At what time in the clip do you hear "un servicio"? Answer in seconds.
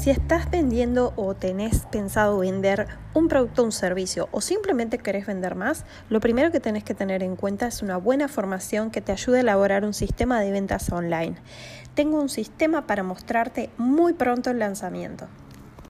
3.66-4.30